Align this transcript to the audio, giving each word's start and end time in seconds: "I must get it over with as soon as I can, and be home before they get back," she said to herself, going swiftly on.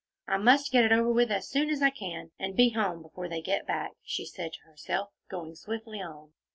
"I 0.27 0.37
must 0.37 0.71
get 0.71 0.83
it 0.83 0.91
over 0.91 1.11
with 1.13 1.31
as 1.31 1.47
soon 1.47 1.69
as 1.69 1.83
I 1.83 1.91
can, 1.91 2.31
and 2.39 2.55
be 2.55 2.71
home 2.71 3.03
before 3.03 3.27
they 3.29 3.39
get 3.39 3.67
back," 3.67 3.91
she 4.03 4.25
said 4.25 4.51
to 4.53 4.63
herself, 4.67 5.11
going 5.29 5.53
swiftly 5.53 6.01
on. 6.01 6.33